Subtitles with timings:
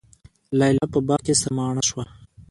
[0.59, 2.05] لیلی په باغ کي سره مڼه شوه